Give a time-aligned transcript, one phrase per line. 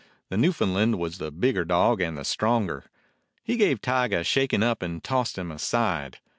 [0.29, 2.85] The Newfoundland was the bigger dog and the stronger.
[3.43, 6.17] He gave Tige a shaking up and tossed him aside.